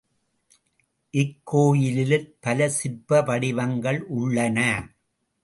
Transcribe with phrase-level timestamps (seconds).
[1.13, 4.59] இக்கோயிலில் பல சிற்ப வடிவங்கள் உள்ளன.